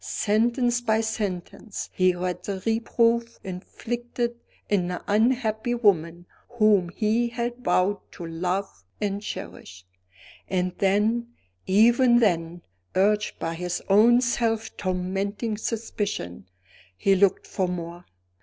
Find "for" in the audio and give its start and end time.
17.45-17.67